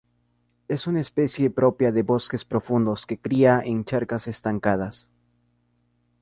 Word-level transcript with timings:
Es 0.67 0.87
una 0.87 0.99
especie 0.99 1.51
propia 1.51 1.91
de 1.91 2.01
bosques 2.01 2.43
profundos 2.43 3.05
que 3.05 3.19
cría 3.19 3.61
en 3.63 3.85
charcas 3.85 4.25
estancadas. 4.25 5.07